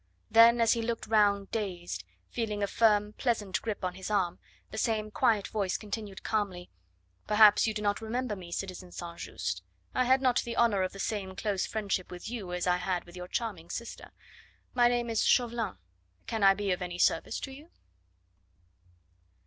Then, 0.31 0.59
as 0.59 0.73
he 0.73 0.81
looked 0.81 1.05
round 1.05 1.51
dazed, 1.51 2.03
feeling 2.31 2.63
a 2.63 2.67
firm, 2.67 3.13
pleasant 3.13 3.61
grip 3.61 3.85
on 3.85 3.93
his 3.93 4.09
arm, 4.09 4.39
the 4.71 4.77
same 4.79 5.11
quiet 5.11 5.47
voice 5.49 5.77
continued 5.77 6.23
calmly: 6.23 6.71
"Perhaps 7.27 7.67
you 7.67 7.73
do 7.75 7.83
not 7.83 8.01
remember 8.01 8.35
me, 8.35 8.51
citizen 8.51 8.91
St. 8.91 9.19
Just. 9.19 9.61
I 9.93 10.05
had 10.05 10.19
not 10.19 10.39
the 10.39 10.57
honour 10.57 10.81
of 10.81 10.91
the 10.93 10.97
same 10.99 11.35
close 11.35 11.67
friendship 11.67 12.09
with 12.09 12.31
you 12.31 12.51
as 12.51 12.65
I 12.65 12.77
had 12.77 13.03
with 13.05 13.15
your 13.15 13.27
charming 13.27 13.69
sister. 13.69 14.09
My 14.73 14.87
name 14.87 15.07
is 15.07 15.23
Chauvelin. 15.23 15.77
Can 16.25 16.41
I 16.41 16.55
be 16.55 16.71
of 16.71 16.81
any 16.81 16.97
service 16.97 17.39
to 17.41 17.51
you?" 17.51 17.69